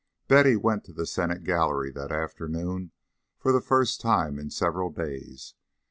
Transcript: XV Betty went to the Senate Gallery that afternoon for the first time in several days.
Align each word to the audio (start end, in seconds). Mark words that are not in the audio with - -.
XV 0.23 0.27
Betty 0.29 0.55
went 0.55 0.83
to 0.85 0.93
the 0.93 1.05
Senate 1.05 1.43
Gallery 1.43 1.91
that 1.91 2.11
afternoon 2.11 2.91
for 3.37 3.51
the 3.51 3.61
first 3.61 4.01
time 4.01 4.39
in 4.39 4.49
several 4.49 4.89
days. 4.89 5.53